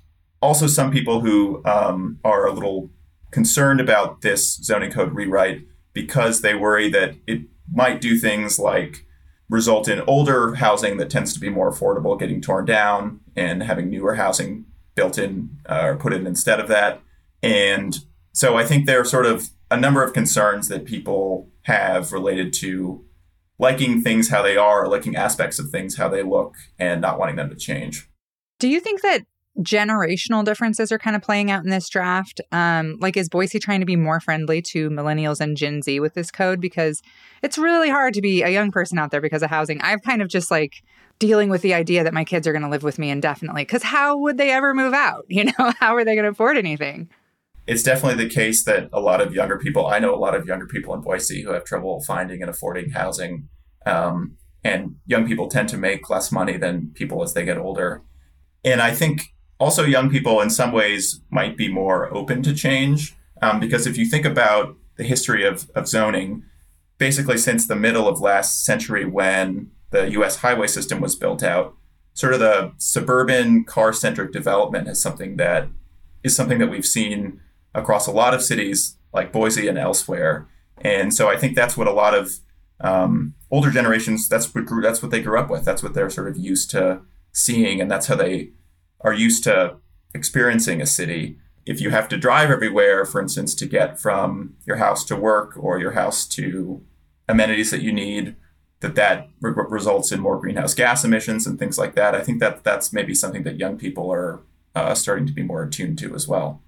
also 0.42 0.68
some 0.68 0.92
people 0.92 1.22
who 1.22 1.62
um, 1.64 2.20
are 2.24 2.46
a 2.46 2.52
little 2.52 2.90
concerned 3.32 3.80
about 3.80 4.22
this 4.22 4.56
zoning 4.58 4.92
code 4.92 5.14
rewrite 5.14 5.66
because 5.94 6.42
they 6.42 6.56
worry 6.56 6.90
that 6.90 7.16
it 7.26 7.42
might 7.72 8.02
do 8.02 8.18
things 8.18 8.60
like 8.60 9.06
result 9.50 9.88
in 9.88 10.02
older 10.02 10.56
housing 10.56 10.98
that 10.98 11.10
tends 11.10 11.34
to 11.34 11.40
be 11.40 11.50
more 11.50 11.72
affordable 11.72 12.20
getting 12.20 12.42
torn 12.42 12.66
down 12.66 13.20
and 13.36 13.64
having 13.64 13.90
newer 13.90 14.16
housing 14.16 14.66
built 14.96 15.18
in 15.18 15.50
uh, 15.70 15.82
or 15.84 15.96
put 15.96 16.14
in 16.14 16.28
instead 16.28 16.60
of 16.60 16.68
that. 16.68 17.02
And 17.42 17.98
so 18.34 18.58
I 18.58 18.66
think 18.66 18.86
there 18.86 19.02
are 19.02 19.06
sort 19.06 19.26
of 19.26 19.50
a 19.70 19.80
number 19.80 20.04
of 20.04 20.14
concerns 20.14 20.68
that 20.68 20.86
people 20.86 21.50
have 21.64 22.12
related 22.12 22.54
to 22.54 23.04
liking 23.60 24.02
things 24.02 24.30
how 24.30 24.42
they 24.42 24.58
are, 24.58 24.88
liking 24.88 25.16
aspects 25.16 25.60
of 25.60 25.70
things 25.70 25.98
how 25.98 26.08
they 26.10 26.24
look, 26.24 26.56
and 26.78 27.02
not 27.02 27.20
wanting 27.20 27.36
them 27.36 27.50
to 27.50 27.56
change. 27.56 28.10
Do 28.60 28.68
you 28.68 28.80
think 28.80 29.02
that 29.02 29.24
generational 29.60 30.46
differences 30.46 30.92
are 30.92 31.00
kind 31.00 31.16
of 31.16 31.22
playing 31.22 31.50
out 31.52 31.64
in 31.64 31.70
this 31.70 31.90
draft. 31.90 32.42
Um, 32.52 32.98
like, 33.00 33.18
is 33.18 33.30
Boise 33.30 33.60
trying 33.60 33.80
to 33.80 33.86
be 33.86 33.96
more 33.96 34.20
friendly 34.20 34.62
to 34.64 34.90
millennials 34.90 35.40
and 35.40 35.58
Gen 35.58 35.82
Z 35.82 36.00
with 36.00 36.14
this 36.14 36.32
code? 36.32 36.62
Because 36.62 37.02
it's 37.42 37.58
really 37.58 37.90
hard 37.90 38.14
to 38.14 38.22
be 38.22 38.44
a 38.44 38.50
young 38.50 38.72
person 38.72 39.00
out 39.00 39.12
there 39.12 39.22
because 39.22 39.44
of 39.44 39.50
housing. 39.50 39.82
I've 39.82 40.04
kind 40.04 40.22
of 40.22 40.28
just 40.28 40.52
like 40.52 40.84
dealing 41.20 41.50
with 41.50 41.64
the 41.64 41.74
idea 41.74 42.04
that 42.04 42.14
my 42.14 42.24
kids 42.24 42.48
are 42.48 42.52
going 42.52 42.64
to 42.64 42.70
live 42.70 42.84
with 42.84 43.00
me 43.00 43.10
indefinitely. 43.10 43.64
Because 43.64 43.84
how 43.84 44.18
would 44.18 44.38
they 44.38 44.52
ever 44.52 44.74
move 44.74 44.94
out? 44.94 45.26
You 45.38 45.46
know, 45.46 45.74
how 45.80 45.96
are 45.96 46.04
they 46.04 46.16
going 46.16 46.26
to 46.26 46.32
afford 46.32 46.58
anything? 46.58 47.10
It's 47.68 47.84
definitely 47.84 48.24
the 48.24 48.34
case 48.34 48.64
that 48.64 48.90
a 48.94 49.02
lot 49.02 49.22
of 49.22 49.34
younger 49.34 49.58
people, 49.58 49.88
I 49.88 50.00
know 50.00 50.16
a 50.16 50.18
lot 50.18 50.36
of 50.36 50.46
younger 50.46 50.66
people 50.66 50.94
in 50.94 51.02
Boise 51.02 51.44
who 51.44 51.52
have 51.52 51.66
trouble 51.66 52.02
finding 52.02 52.42
and 52.42 52.50
affording 52.50 52.92
housing. 52.92 53.50
Um, 53.86 54.38
and 54.64 54.96
young 55.06 55.28
people 55.28 55.50
tend 55.50 55.70
to 55.70 55.78
make 55.78 56.10
less 56.10 56.32
money 56.32 56.58
than 56.58 56.92
people 56.94 57.22
as 57.24 57.34
they 57.34 57.44
get 57.44 57.58
older. 57.58 58.04
And 58.64 58.82
I 58.82 58.92
think 58.92 59.34
also 59.60 59.84
young 59.84 60.10
people 60.10 60.42
in 60.42 60.50
some 60.50 60.72
ways 60.72 61.22
might 61.30 61.58
be 61.58 61.72
more 61.72 62.14
open 62.14 62.42
to 62.44 62.54
change 62.54 63.16
um, 63.42 63.60
because 63.60 63.86
if 63.86 63.98
you 63.98 64.06
think 64.06 64.26
about 64.26 64.76
the 64.96 65.04
history 65.04 65.46
of, 65.46 65.70
of 65.76 65.88
zoning, 65.88 66.44
basically 66.98 67.38
since 67.38 67.68
the 67.68 67.76
middle 67.76 68.08
of 68.08 68.22
last 68.22 68.66
century 68.66 69.06
when 69.06 69.72
the 69.92 70.10
US 70.12 70.38
highway 70.38 70.68
system 70.68 71.00
was 71.00 71.16
built 71.16 71.44
out, 71.44 71.76
sort 72.14 72.34
of 72.34 72.40
the 72.40 72.72
suburban 72.78 73.64
car 73.64 73.94
centric 73.94 74.32
development 74.32 74.88
is 74.88 75.02
something 75.02 75.38
that 75.38 75.68
is 76.24 76.36
something 76.36 76.58
that 76.58 76.70
we've 76.70 76.86
seen 76.86 77.40
across 77.74 78.08
a 78.08 78.12
lot 78.12 78.34
of 78.34 78.42
cities 78.42 78.98
like 79.14 79.32
Boise 79.32 79.68
and 79.68 79.78
elsewhere. 79.78 80.48
And 80.82 81.14
so 81.14 81.28
I 81.28 81.38
think 81.38 81.56
that's 81.56 81.78
what 81.78 81.88
a 81.88 81.94
lot 81.94 82.14
of 82.14 82.32
um, 82.80 83.34
older 83.50 83.72
generations 83.72 84.30
that's 84.30 84.54
what 84.54 84.66
grew, 84.66 84.82
that's 84.82 85.02
what 85.02 85.12
they 85.12 85.22
grew 85.22 85.40
up 85.40 85.50
with. 85.50 85.66
That's 85.66 85.82
what 85.82 85.94
they're 85.94 86.10
sort 86.10 86.28
of 86.28 86.38
used 86.38 86.70
to 86.72 87.02
seeing, 87.32 87.82
and 87.82 87.90
that's 87.90 88.08
how 88.08 88.16
they 88.16 88.52
are 89.02 89.14
used 89.14 89.44
to 89.46 89.78
experiencing 90.14 90.82
a 90.82 90.86
city. 90.86 91.38
If 91.66 91.82
you 91.82 91.90
have 91.90 92.08
to 92.10 92.18
drive 92.18 92.50
everywhere, 92.50 93.06
for 93.06 93.20
instance, 93.22 93.54
to 93.56 93.66
get 93.66 94.00
from 94.00 94.56
your 94.66 94.78
house 94.78 95.04
to 95.06 95.16
work 95.16 95.54
or 95.58 95.80
your 95.80 95.92
house 95.92 96.26
to 96.28 96.84
amenities 97.28 97.72
that 97.72 97.82
you 97.82 97.92
need, 97.92 98.36
that 98.80 98.96
that 98.96 99.30
re- 99.42 99.54
results 99.70 100.12
in 100.12 100.20
more 100.20 100.40
greenhouse 100.40 100.74
gas 100.74 101.04
emissions 101.04 101.46
and 101.46 101.60
things 101.60 101.78
like 101.78 101.96
that. 101.96 102.16
I 102.16 102.22
think 102.22 102.40
that 102.40 102.64
that's 102.64 102.94
maybe 102.94 103.14
something 103.14 103.44
that 103.44 103.58
young 103.58 103.78
people 103.78 104.12
are 104.12 104.42
uh, 104.76 104.94
starting 104.94 105.26
to 105.26 105.34
be 105.34 105.44
more 105.44 105.64
attuned 105.64 105.98
to 106.00 106.14
as 106.16 106.28
well. 106.28 106.62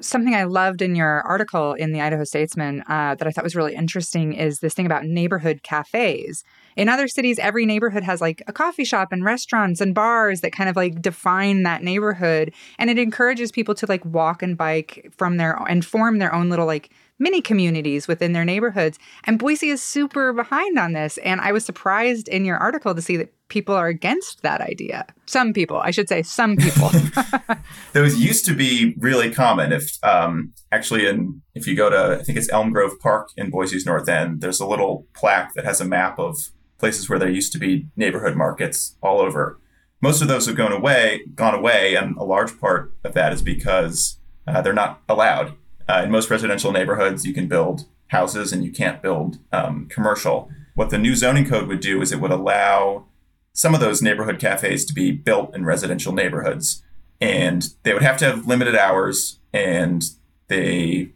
Something 0.00 0.34
I 0.34 0.44
loved 0.44 0.82
in 0.82 0.94
your 0.94 1.20
article 1.22 1.74
in 1.74 1.92
the 1.92 2.00
Idaho 2.00 2.24
Statesman 2.24 2.82
uh, 2.88 3.14
that 3.16 3.26
I 3.26 3.30
thought 3.30 3.44
was 3.44 3.56
really 3.56 3.74
interesting 3.74 4.32
is 4.32 4.60
this 4.60 4.74
thing 4.74 4.86
about 4.86 5.04
neighborhood 5.04 5.62
cafes. 5.62 6.42
In 6.76 6.88
other 6.88 7.08
cities, 7.08 7.38
every 7.38 7.66
neighborhood 7.66 8.02
has 8.02 8.20
like 8.20 8.42
a 8.46 8.52
coffee 8.52 8.84
shop 8.84 9.08
and 9.12 9.24
restaurants 9.24 9.80
and 9.80 9.94
bars 9.94 10.40
that 10.40 10.52
kind 10.52 10.68
of 10.68 10.76
like 10.76 11.02
define 11.02 11.62
that 11.64 11.82
neighborhood. 11.82 12.52
And 12.78 12.90
it 12.90 12.98
encourages 12.98 13.52
people 13.52 13.74
to 13.76 13.86
like 13.86 14.04
walk 14.04 14.42
and 14.42 14.56
bike 14.56 15.12
from 15.16 15.36
their 15.36 15.60
and 15.68 15.84
form 15.84 16.18
their 16.18 16.34
own 16.34 16.50
little 16.50 16.66
like 16.66 16.90
mini 17.18 17.40
communities 17.42 18.08
within 18.08 18.32
their 18.32 18.44
neighborhoods. 18.44 18.98
And 19.24 19.38
Boise 19.38 19.68
is 19.68 19.82
super 19.82 20.32
behind 20.32 20.78
on 20.78 20.92
this. 20.92 21.18
And 21.18 21.40
I 21.40 21.52
was 21.52 21.64
surprised 21.64 22.28
in 22.28 22.44
your 22.44 22.56
article 22.56 22.94
to 22.94 23.02
see 23.02 23.16
that 23.18 23.32
people 23.48 23.74
are 23.74 23.88
against 23.88 24.42
that 24.42 24.60
idea. 24.60 25.06
Some 25.26 25.52
people, 25.52 25.76
I 25.76 25.90
should 25.90 26.08
say, 26.08 26.22
some 26.22 26.56
people. 26.56 26.90
Those 27.92 28.16
used 28.16 28.46
to 28.46 28.54
be 28.54 28.94
really 28.98 29.30
common. 29.30 29.72
If 29.72 30.02
um, 30.02 30.52
actually, 30.72 31.06
in 31.06 31.42
if 31.54 31.66
you 31.66 31.76
go 31.76 31.90
to, 31.90 32.20
I 32.20 32.22
think 32.22 32.38
it's 32.38 32.50
Elm 32.50 32.72
Grove 32.72 32.98
Park 33.00 33.30
in 33.36 33.50
Boise's 33.50 33.86
North 33.86 34.08
End, 34.08 34.40
there's 34.40 34.60
a 34.60 34.66
little 34.66 35.06
plaque 35.14 35.54
that 35.54 35.64
has 35.64 35.80
a 35.80 35.84
map 35.84 36.18
of 36.18 36.50
places 36.78 37.08
where 37.08 37.18
there 37.18 37.28
used 37.28 37.52
to 37.52 37.58
be 37.58 37.86
neighborhood 37.96 38.36
markets 38.36 38.96
all 39.02 39.20
over. 39.20 39.58
Most 40.00 40.22
of 40.22 40.28
those 40.28 40.46
have 40.46 40.56
gone 40.56 40.72
away, 40.72 41.22
gone 41.34 41.54
away, 41.54 41.94
and 41.94 42.16
a 42.16 42.24
large 42.24 42.58
part 42.58 42.92
of 43.04 43.12
that 43.14 43.32
is 43.32 43.42
because 43.42 44.18
uh, 44.46 44.62
they're 44.62 44.72
not 44.72 45.02
allowed. 45.08 45.54
Uh, 45.88 46.02
in 46.04 46.10
most 46.10 46.30
residential 46.30 46.72
neighborhoods, 46.72 47.26
you 47.26 47.34
can 47.34 47.48
build 47.48 47.86
houses 48.08 48.52
and 48.52 48.64
you 48.64 48.72
can't 48.72 49.02
build 49.02 49.38
um, 49.52 49.86
commercial. 49.88 50.50
What 50.74 50.90
the 50.90 50.98
new 50.98 51.14
zoning 51.14 51.46
code 51.46 51.68
would 51.68 51.80
do 51.80 52.00
is 52.00 52.12
it 52.12 52.20
would 52.20 52.30
allow 52.30 53.06
some 53.52 53.74
of 53.74 53.80
those 53.80 54.00
neighborhood 54.00 54.38
cafes 54.38 54.84
to 54.86 54.94
be 54.94 55.10
built 55.10 55.54
in 55.54 55.64
residential 55.64 56.12
neighborhoods. 56.12 56.82
And 57.20 57.68
they 57.82 57.92
would 57.92 58.02
have 58.02 58.16
to 58.18 58.24
have 58.24 58.46
limited 58.46 58.74
hours 58.74 59.40
and 59.52 60.02
they 60.48 61.12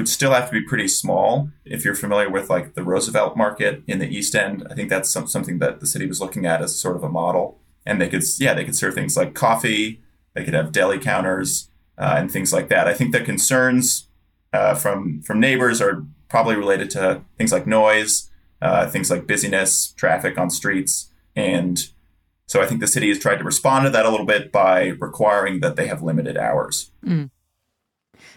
would 0.00 0.08
still 0.08 0.32
have 0.32 0.46
to 0.46 0.52
be 0.58 0.66
pretty 0.66 0.88
small. 0.88 1.50
If 1.66 1.84
you're 1.84 1.94
familiar 1.94 2.30
with 2.30 2.48
like 2.48 2.72
the 2.72 2.82
Roosevelt 2.82 3.36
Market 3.36 3.82
in 3.86 3.98
the 3.98 4.08
East 4.08 4.34
End, 4.34 4.66
I 4.70 4.74
think 4.74 4.88
that's 4.88 5.10
some, 5.10 5.26
something 5.26 5.58
that 5.58 5.80
the 5.80 5.86
city 5.86 6.06
was 6.06 6.22
looking 6.22 6.46
at 6.46 6.62
as 6.62 6.74
sort 6.74 6.96
of 6.96 7.04
a 7.04 7.10
model. 7.10 7.60
And 7.84 8.00
they 8.00 8.08
could, 8.08 8.22
yeah, 8.38 8.54
they 8.54 8.64
could 8.64 8.74
serve 8.74 8.94
things 8.94 9.14
like 9.14 9.34
coffee, 9.34 10.00
they 10.34 10.42
could 10.42 10.54
have 10.54 10.72
deli 10.72 10.98
counters, 10.98 11.68
uh, 11.98 12.14
and 12.16 12.30
things 12.30 12.50
like 12.50 12.70
that. 12.70 12.88
I 12.88 12.94
think 12.94 13.12
the 13.12 13.20
concerns 13.20 14.08
uh, 14.54 14.74
from 14.74 15.20
from 15.20 15.38
neighbors 15.38 15.82
are 15.82 16.02
probably 16.28 16.56
related 16.56 16.88
to 16.92 17.20
things 17.36 17.52
like 17.52 17.66
noise, 17.66 18.30
uh, 18.62 18.86
things 18.86 19.10
like 19.10 19.26
busyness, 19.26 19.92
traffic 19.92 20.38
on 20.38 20.48
streets, 20.48 21.10
and 21.36 21.90
so 22.46 22.62
I 22.62 22.66
think 22.66 22.80
the 22.80 22.86
city 22.86 23.08
has 23.08 23.18
tried 23.18 23.36
to 23.36 23.44
respond 23.44 23.84
to 23.84 23.90
that 23.90 24.06
a 24.06 24.10
little 24.10 24.26
bit 24.26 24.50
by 24.50 24.88
requiring 24.98 25.60
that 25.60 25.76
they 25.76 25.88
have 25.88 26.02
limited 26.02 26.38
hours. 26.38 26.90
Mm. 27.04 27.30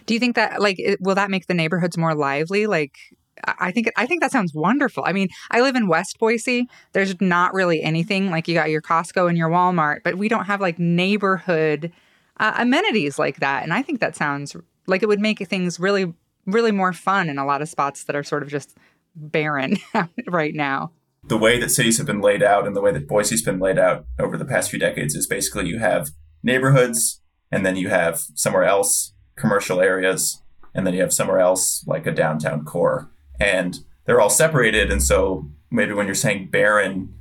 Do 0.05 0.13
you 0.13 0.19
think 0.19 0.35
that 0.35 0.61
like 0.61 0.77
it, 0.79 0.99
will 1.01 1.15
that 1.15 1.29
make 1.29 1.47
the 1.47 1.53
neighborhoods 1.53 1.97
more 1.97 2.15
lively? 2.15 2.67
Like 2.67 2.97
I 3.45 3.71
think 3.71 3.91
I 3.97 4.05
think 4.05 4.21
that 4.21 4.31
sounds 4.31 4.53
wonderful. 4.53 5.03
I 5.05 5.13
mean, 5.13 5.29
I 5.51 5.61
live 5.61 5.75
in 5.75 5.87
West 5.87 6.19
Boise. 6.19 6.67
There's 6.93 7.19
not 7.19 7.53
really 7.53 7.81
anything 7.81 8.29
like 8.29 8.47
you 8.47 8.53
got 8.53 8.69
your 8.69 8.81
Costco 8.81 9.27
and 9.27 9.37
your 9.37 9.49
Walmart, 9.49 9.99
but 10.03 10.17
we 10.17 10.29
don't 10.29 10.45
have 10.45 10.61
like 10.61 10.79
neighborhood 10.79 11.91
uh, 12.37 12.53
amenities 12.57 13.19
like 13.19 13.37
that. 13.37 13.63
And 13.63 13.73
I 13.73 13.81
think 13.81 13.99
that 13.99 14.15
sounds 14.15 14.55
like 14.87 15.03
it 15.03 15.07
would 15.07 15.19
make 15.19 15.39
things 15.47 15.79
really, 15.79 16.13
really 16.45 16.71
more 16.71 16.93
fun 16.93 17.29
in 17.29 17.37
a 17.37 17.45
lot 17.45 17.61
of 17.61 17.69
spots 17.69 18.03
that 18.05 18.15
are 18.15 18.23
sort 18.23 18.43
of 18.43 18.49
just 18.49 18.77
barren 19.15 19.77
right 20.27 20.53
now. 20.53 20.91
The 21.25 21.37
way 21.37 21.57
that 21.59 21.69
cities 21.69 21.97
have 21.97 22.07
been 22.07 22.21
laid 22.21 22.43
out 22.43 22.67
and 22.67 22.75
the 22.75 22.81
way 22.81 22.91
that 22.91 23.07
Boise's 23.07 23.41
been 23.41 23.59
laid 23.59 23.79
out 23.79 24.05
over 24.19 24.37
the 24.37 24.45
past 24.45 24.69
few 24.69 24.79
decades 24.79 25.15
is 25.15 25.25
basically 25.25 25.67
you 25.67 25.79
have 25.79 26.09
neighborhoods 26.43 27.21
and 27.49 27.65
then 27.65 27.77
you 27.77 27.89
have 27.89 28.19
somewhere 28.35 28.65
else 28.65 29.12
commercial 29.35 29.81
areas 29.81 30.41
and 30.73 30.85
then 30.85 30.93
you 30.93 31.01
have 31.01 31.13
somewhere 31.13 31.39
else 31.39 31.85
like 31.87 32.07
a 32.07 32.11
downtown 32.11 32.65
core. 32.65 33.09
And 33.39 33.79
they're 34.05 34.21
all 34.21 34.29
separated. 34.29 34.91
And 34.91 35.01
so 35.01 35.49
maybe 35.71 35.93
when 35.93 36.05
you're 36.05 36.15
saying 36.15 36.49
barren, 36.49 37.13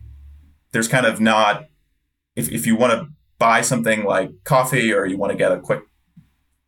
there's 0.72 0.88
kind 0.88 1.06
of 1.06 1.20
not, 1.20 1.68
if, 2.34 2.50
if 2.50 2.66
you 2.66 2.76
want 2.76 2.92
to 2.92 3.08
buy 3.38 3.60
something 3.60 4.04
like 4.04 4.30
coffee 4.44 4.92
or 4.92 5.04
you 5.04 5.16
want 5.16 5.32
to 5.32 5.38
get 5.38 5.52
a 5.52 5.60
quick 5.60 5.82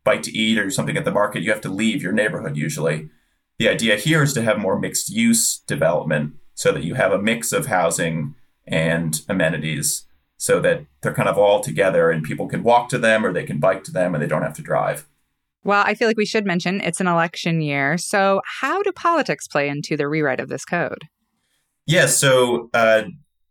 bite 0.03 0.23
to 0.23 0.37
eat 0.37 0.59
or 0.59 0.69
something 0.69 0.97
at 0.97 1.05
the 1.05 1.11
market, 1.11 1.41
you 1.41 1.51
have 1.51 1.61
to 1.61 1.69
leave 1.69 2.03
your 2.03 2.11
neighborhood 2.11 2.55
usually. 2.55 3.09
The 3.57 3.69
idea 3.69 3.95
here 3.95 4.21
is 4.21 4.33
to 4.33 4.41
have 4.41 4.59
more 4.59 4.79
mixed 4.79 5.09
use 5.09 5.59
development 5.59 6.35
so 6.53 6.71
that 6.71 6.83
you 6.83 6.93
have 6.95 7.11
a 7.11 7.21
mix 7.21 7.51
of 7.51 7.67
housing 7.67 8.35
and 8.67 9.21
amenities 9.27 10.05
so 10.37 10.59
that 10.59 10.85
they're 11.01 11.13
kind 11.13 11.29
of 11.29 11.37
all 11.37 11.61
together 11.61 12.11
and 12.11 12.23
people 12.23 12.47
can 12.47 12.63
walk 12.63 12.89
to 12.89 12.97
them 12.97 13.25
or 13.25 13.31
they 13.31 13.45
can 13.45 13.59
bike 13.59 13.83
to 13.85 13.91
them 13.91 14.13
and 14.13 14.21
they 14.21 14.27
don't 14.27 14.43
have 14.43 14.55
to 14.55 14.61
drive. 14.61 15.07
Well, 15.65 15.83
I 15.85 15.95
feel 15.95 16.07
like 16.07 16.17
we 16.17 16.25
should 16.25 16.45
mention 16.45 16.79
it's 16.79 17.01
an 17.01 17.07
election 17.07 17.59
year. 17.59 17.97
So, 17.97 18.41
how 18.61 18.81
do 18.81 18.91
politics 18.93 19.47
play 19.47 19.67
into 19.67 19.97
the 19.97 20.07
rewrite 20.07 20.39
of 20.39 20.47
this 20.47 20.63
code? 20.63 21.03
Yes. 21.85 22.03
Yeah, 22.03 22.05
so, 22.07 22.69
uh, 22.73 23.03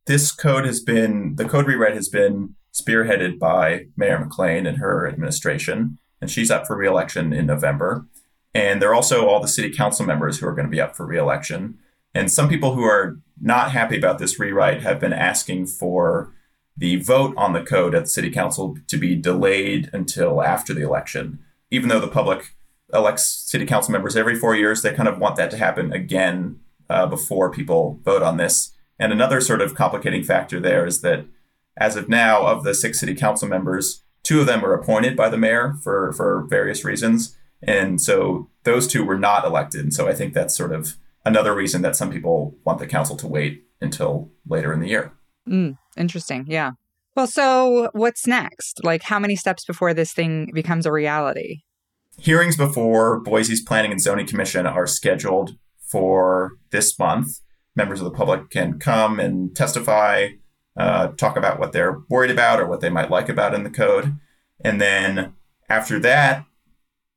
this 0.06 0.32
code 0.32 0.64
has 0.64 0.80
been, 0.80 1.36
the 1.36 1.44
code 1.44 1.66
rewrite 1.66 1.94
has 1.94 2.08
been 2.08 2.54
spearheaded 2.72 3.38
by 3.38 3.86
Mayor 3.96 4.18
McLean 4.18 4.66
and 4.66 4.78
her 4.78 5.06
administration 5.06 5.98
and 6.24 6.30
she's 6.30 6.50
up 6.50 6.66
for 6.66 6.74
reelection 6.74 7.34
in 7.34 7.44
November. 7.44 8.06
And 8.54 8.80
there 8.80 8.88
are 8.88 8.94
also 8.94 9.26
all 9.26 9.40
the 9.40 9.48
city 9.48 9.70
council 9.70 10.06
members 10.06 10.38
who 10.38 10.46
are 10.46 10.54
going 10.54 10.66
to 10.66 10.70
be 10.70 10.80
up 10.80 10.96
for 10.96 11.04
reelection. 11.04 11.78
And 12.14 12.32
some 12.32 12.48
people 12.48 12.74
who 12.74 12.82
are 12.84 13.18
not 13.38 13.72
happy 13.72 13.98
about 13.98 14.18
this 14.18 14.40
rewrite 14.40 14.80
have 14.80 14.98
been 14.98 15.12
asking 15.12 15.66
for 15.66 16.32
the 16.78 16.96
vote 16.96 17.34
on 17.36 17.52
the 17.52 17.62
code 17.62 17.94
at 17.94 18.04
the 18.04 18.08
city 18.08 18.30
council 18.30 18.78
to 18.86 18.96
be 18.96 19.14
delayed 19.14 19.90
until 19.92 20.42
after 20.42 20.72
the 20.72 20.80
election. 20.80 21.40
Even 21.74 21.88
though 21.88 22.00
the 22.00 22.08
public 22.08 22.54
elects 22.92 23.24
city 23.24 23.66
council 23.66 23.92
members 23.92 24.16
every 24.16 24.36
four 24.36 24.54
years, 24.54 24.82
they 24.82 24.94
kind 24.94 25.08
of 25.08 25.18
want 25.18 25.36
that 25.36 25.50
to 25.50 25.56
happen 25.56 25.92
again 25.92 26.60
uh, 26.88 27.06
before 27.06 27.50
people 27.50 28.00
vote 28.04 28.22
on 28.22 28.36
this. 28.36 28.72
And 28.98 29.12
another 29.12 29.40
sort 29.40 29.60
of 29.60 29.74
complicating 29.74 30.22
factor 30.22 30.60
there 30.60 30.86
is 30.86 31.00
that 31.00 31.26
as 31.76 31.96
of 31.96 32.08
now, 32.08 32.46
of 32.46 32.62
the 32.62 32.74
six 32.74 33.00
city 33.00 33.14
council 33.14 33.48
members, 33.48 34.04
Two 34.24 34.40
of 34.40 34.46
them 34.46 34.64
are 34.64 34.72
appointed 34.72 35.16
by 35.16 35.28
the 35.28 35.36
mayor 35.36 35.76
for, 35.82 36.12
for 36.14 36.46
various 36.48 36.82
reasons. 36.82 37.36
And 37.62 38.00
so 38.00 38.48
those 38.64 38.86
two 38.86 39.04
were 39.04 39.18
not 39.18 39.44
elected. 39.44 39.82
And 39.82 39.94
so 39.94 40.08
I 40.08 40.14
think 40.14 40.32
that's 40.32 40.56
sort 40.56 40.72
of 40.72 40.96
another 41.26 41.54
reason 41.54 41.82
that 41.82 41.94
some 41.94 42.10
people 42.10 42.56
want 42.64 42.78
the 42.78 42.86
council 42.86 43.16
to 43.16 43.28
wait 43.28 43.64
until 43.82 44.30
later 44.48 44.72
in 44.72 44.80
the 44.80 44.88
year. 44.88 45.12
Mm, 45.48 45.76
interesting. 45.96 46.46
Yeah. 46.48 46.72
Well, 47.16 47.26
so 47.26 47.90
what's 47.92 48.26
next? 48.26 48.80
Like, 48.82 49.02
how 49.02 49.18
many 49.18 49.36
steps 49.36 49.64
before 49.64 49.94
this 49.94 50.12
thing 50.12 50.50
becomes 50.52 50.84
a 50.84 50.92
reality? 50.92 51.62
Hearings 52.18 52.56
before 52.56 53.20
Boise's 53.20 53.60
Planning 53.60 53.92
and 53.92 54.00
Zoning 54.00 54.26
Commission 54.26 54.66
are 54.66 54.86
scheduled 54.86 55.56
for 55.78 56.52
this 56.70 56.98
month. 56.98 57.40
Members 57.76 58.00
of 58.00 58.04
the 58.04 58.16
public 58.16 58.50
can 58.50 58.78
come 58.78 59.20
and 59.20 59.54
testify 59.54 60.30
uh, 60.76 61.08
talk 61.08 61.36
about 61.36 61.60
what 61.60 61.72
they're 61.72 62.00
worried 62.08 62.30
about 62.30 62.60
or 62.60 62.66
what 62.66 62.80
they 62.80 62.90
might 62.90 63.10
like 63.10 63.28
about 63.28 63.54
in 63.54 63.62
the 63.62 63.70
code. 63.70 64.16
And 64.64 64.80
then 64.80 65.34
after 65.68 66.00
that, 66.00 66.44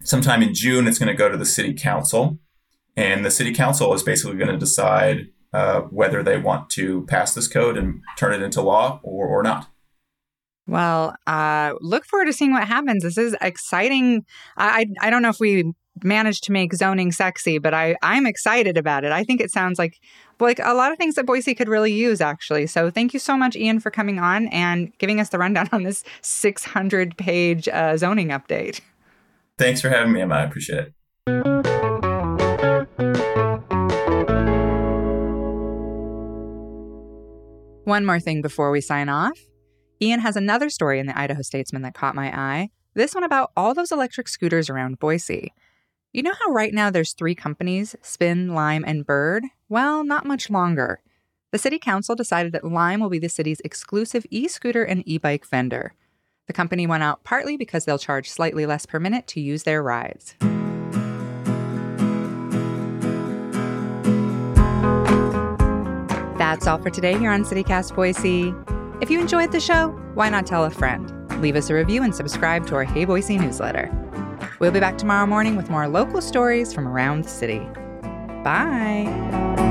sometime 0.04 0.44
in 0.44 0.54
June, 0.54 0.88
it's 0.88 1.00
going 1.00 1.08
to 1.08 1.18
go 1.18 1.30
to 1.30 1.38
the 1.38 1.46
city 1.46 1.74
council. 1.74 2.40
And 2.96 3.26
the 3.26 3.32
city 3.32 3.54
council 3.54 3.94
is 3.94 4.04
basically 4.04 4.38
going 4.38 4.52
to 4.52 4.58
decide 4.58 5.30
uh, 5.54 5.82
whether 5.82 6.22
they 6.22 6.38
want 6.38 6.70
to 6.72 7.06
pass 7.06 7.34
this 7.34 7.48
code 7.48 7.78
and 7.78 8.02
turn 8.18 8.34
it 8.34 8.42
into 8.42 8.62
law 8.62 9.00
or, 9.04 9.28
or 9.28 9.42
not. 9.42 9.70
Well, 10.68 11.16
uh, 11.26 11.74
look 11.80 12.06
forward 12.06 12.26
to 12.26 12.34
seeing 12.34 12.52
what 12.52 12.68
happens. 12.68 13.04
This 13.04 13.18
is 13.18 13.36
exciting. 13.42 14.26
I, 14.58 14.86
I 15.02 15.10
don't 15.10 15.22
know 15.22 15.30
if 15.30 15.40
we 15.40 15.72
managed 16.04 16.44
to 16.44 16.52
make 16.52 16.74
zoning 16.74 17.12
sexy, 17.12 17.58
but 17.58 17.74
I, 17.74 17.96
I'm 18.02 18.26
excited 18.26 18.78
about 18.78 19.04
it. 19.04 19.12
I 19.12 19.24
think 19.24 19.42
it 19.42 19.52
sounds 19.52 19.80
like 19.80 20.00
like 20.40 20.60
a 20.60 20.74
lot 20.74 20.92
of 20.92 21.00
things 21.00 21.16
that 21.16 21.26
Boise 21.26 21.56
could 21.56 21.68
really 21.68 21.92
use, 21.92 22.22
actually. 22.22 22.68
So 22.68 22.92
thank 22.92 23.14
you 23.14 23.20
so 23.20 23.36
much, 23.36 23.56
Ian, 23.56 23.80
for 23.80 23.90
coming 23.90 24.20
on 24.20 24.48
and 24.48 24.96
giving 25.00 25.20
us 25.20 25.30
the 25.30 25.40
rundown 25.40 25.68
on 25.72 25.84
this 25.84 26.04
600 26.22 27.18
page 27.18 27.68
uh, 27.70 27.98
zoning 27.98 28.30
update. 28.30 28.82
Thanks 29.58 29.82
for 29.82 29.90
having 29.90 30.14
me, 30.14 30.22
Emma. 30.22 30.36
I 30.36 30.44
appreciate 30.44 30.80
it. 30.80 30.94
One 37.86 38.06
more 38.06 38.20
thing 38.20 38.42
before 38.42 38.70
we 38.70 38.82
sign 38.82 39.10
off. 39.10 39.40
Ian 40.02 40.20
has 40.20 40.36
another 40.36 40.70
story 40.70 41.00
in 41.00 41.08
the 41.08 41.18
Idaho 41.18 41.42
Statesman 41.42 41.82
that 41.82 41.96
caught 41.96 42.16
my 42.16 42.28
eye. 42.38 42.70
This 42.94 43.16
one 43.16 43.24
about 43.24 43.52
all 43.58 43.74
those 43.74 43.92
electric 43.92 44.28
scooters 44.28 44.70
around 44.70 45.00
Boise. 45.00 45.54
You 46.14 46.24
know 46.24 46.34
how 46.40 46.52
right 46.52 46.74
now 46.74 46.90
there's 46.90 47.14
three 47.14 47.36
companies, 47.36 47.96
Spin, 48.02 48.54
Lime, 48.54 48.84
and 48.86 49.06
Bird? 49.06 49.44
Well, 49.70 50.04
not 50.04 50.26
much 50.26 50.50
longer. 50.50 51.02
The 51.52 51.58
city 51.58 51.80
council 51.80 52.16
decided 52.16 52.52
that 52.54 52.64
Lime 52.64 53.00
will 53.00 53.10
be 53.10 53.20
the 53.20 53.30
city's 53.30 53.60
exclusive 53.62 54.26
e 54.30 54.48
scooter 54.48 54.84
and 54.84 55.04
e 55.08 55.18
bike 55.18 55.46
vendor. 55.46 55.94
The 56.48 56.54
company 56.54 56.88
went 56.88 57.04
out 57.04 57.24
partly 57.24 57.58
because 57.58 57.86
they'll 57.86 57.98
charge 57.98 58.30
slightly 58.30 58.66
less 58.66 58.86
per 58.86 59.00
minute 59.00 59.28
to 59.28 59.42
use 59.42 59.64
their 59.64 59.82
rides. 59.84 60.36
That's 66.38 66.68
all 66.68 66.78
for 66.78 66.90
today 66.90 67.18
here 67.18 67.32
on 67.32 67.44
CityCast 67.44 67.96
Boise. 67.96 68.54
If 69.00 69.12
you 69.12 69.20
enjoyed 69.20 69.52
the 69.52 69.60
show, 69.60 69.90
why 70.16 70.30
not 70.30 70.48
tell 70.48 70.66
a 70.66 70.72
friend? 70.72 71.14
Leave 71.40 71.56
us 71.56 71.70
a 71.70 71.76
review 71.76 72.02
and 72.02 72.16
subscribe 72.16 72.66
to 72.68 72.76
our 72.76 72.84
Hey 72.84 73.06
Boise 73.06 73.38
newsletter. 73.38 73.92
We'll 74.60 74.72
be 74.72 74.80
back 74.80 74.98
tomorrow 74.98 75.28
morning 75.28 75.56
with 75.56 75.70
more 75.70 75.88
local 75.88 76.20
stories 76.20 76.74
from 76.74 76.88
around 76.88 77.26
the 77.26 77.30
city. 77.30 77.60
Bye. 78.44 79.67